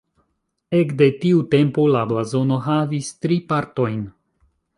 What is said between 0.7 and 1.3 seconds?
Ekde